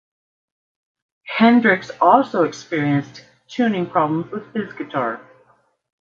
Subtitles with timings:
[1.27, 5.21] Hendrix also experienced tuning problems with his guitar.